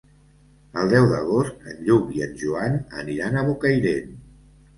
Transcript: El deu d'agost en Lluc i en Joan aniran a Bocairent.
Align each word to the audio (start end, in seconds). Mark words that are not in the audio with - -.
El 0.83 0.87
deu 0.93 1.03
d'agost 1.11 1.67
en 1.73 1.83
Lluc 1.89 2.07
i 2.15 2.25
en 2.29 2.33
Joan 2.45 2.79
aniran 3.03 3.37
a 3.37 3.45
Bocairent. 3.53 4.11